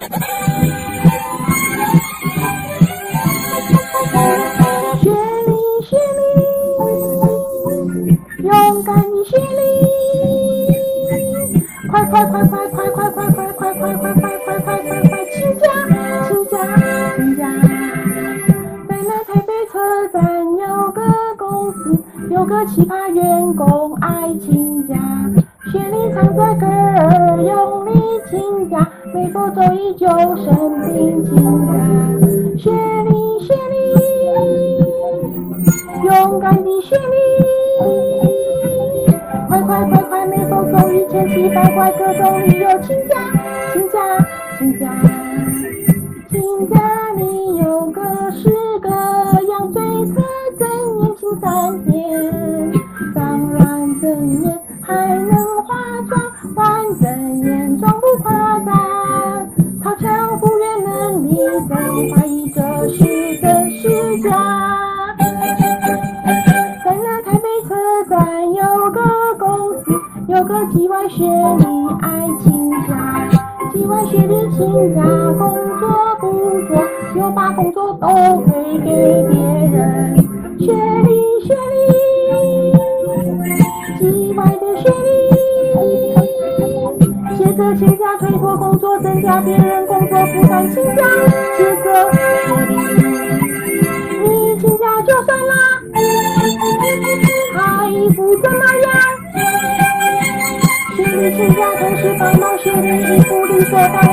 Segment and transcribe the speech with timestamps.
[0.00, 0.06] 雪
[5.46, 5.52] 莉，
[5.84, 6.20] 雪莉，
[8.42, 8.50] 勇
[8.82, 9.60] 敢的雪莉，
[11.90, 15.64] 快快快快快快快快快快快快快快快快请假，
[16.26, 16.54] 请假，
[17.16, 17.42] 请假。
[18.88, 19.76] 在那台北车
[20.14, 20.18] 站
[20.56, 20.98] 有个
[21.36, 21.76] 公司，
[22.30, 24.94] 有个奇葩员工爱请假。
[25.70, 26.66] 雪莉唱着歌
[29.20, 31.72] 没走走，依旧生命精假。
[32.56, 33.12] 雪莉，
[33.44, 33.74] 雪莉，
[36.06, 37.14] 勇敢的雪莉。
[39.46, 43.14] 快快快快，没走走一千七百块，各种理由请假，
[43.74, 43.98] 请假，
[44.58, 44.90] 请假。
[46.30, 46.80] 请假
[47.18, 48.00] 你有个
[48.30, 48.48] 是
[48.80, 49.82] 个，样最
[50.14, 50.22] 色
[50.56, 50.66] 最
[50.96, 51.92] 年轻三姐，
[53.14, 54.59] 当然最。
[70.30, 71.64] 有个几万学历
[72.02, 72.08] 爱
[72.40, 73.28] 请假，
[73.72, 75.02] 几万学历请假
[75.36, 75.88] 工作
[76.20, 76.30] 不
[76.68, 76.80] 做，
[77.16, 78.06] 又把工作都
[78.44, 78.86] 推给
[79.28, 79.34] 别
[79.72, 80.16] 人。
[80.60, 80.72] 学
[81.02, 81.10] 历
[81.44, 81.82] 学历，
[83.98, 85.10] 几万的学历，
[87.36, 91.02] 写着请假推脱工作，增加别人工作负担，请假
[91.56, 92.08] 写着
[101.20, 104.09] 是自家，都是白毛雪的衣服，绿色大。